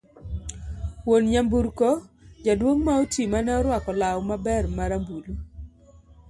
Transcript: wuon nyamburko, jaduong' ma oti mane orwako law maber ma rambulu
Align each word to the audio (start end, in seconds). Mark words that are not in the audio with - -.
wuon 1.05 1.23
nyamburko, 1.31 1.89
jaduong' 2.45 2.81
ma 2.85 2.93
oti 3.03 3.21
mane 3.31 3.51
orwako 3.61 3.91
law 4.01 4.17
maber 4.29 4.63
ma 4.75 4.83
rambulu 4.91 5.33